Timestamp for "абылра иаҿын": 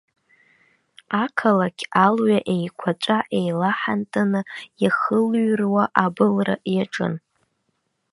6.03-7.13